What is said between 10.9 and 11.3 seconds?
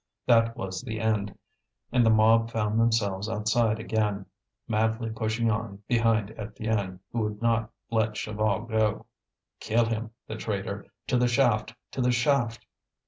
To the